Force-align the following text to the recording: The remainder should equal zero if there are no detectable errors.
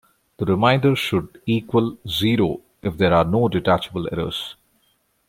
The 0.37 0.45
remainder 0.45 0.95
should 0.95 1.39
equal 1.45 1.95
zero 2.07 2.61
if 2.81 2.97
there 2.97 3.13
are 3.13 3.23
no 3.23 3.47
detectable 3.47 4.09
errors. 4.11 4.55